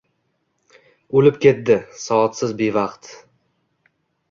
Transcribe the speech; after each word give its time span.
Oʻlib 1.19 1.37
ketdi 1.43 1.77
soatsiz 2.05 2.57
bevaqt. 2.65 3.13